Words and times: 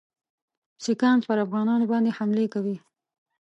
سیکهان 0.83 1.19
پر 1.27 1.37
افغانانو 1.45 1.85
باندي 1.91 2.11
حملې 2.17 2.47
کوي. 2.53 2.77